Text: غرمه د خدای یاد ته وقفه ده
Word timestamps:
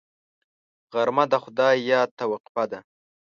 غرمه 0.93 1.23
د 1.31 1.33
خدای 1.43 1.75
یاد 1.91 2.09
ته 2.17 2.23
وقفه 2.31 2.63
ده 2.71 2.79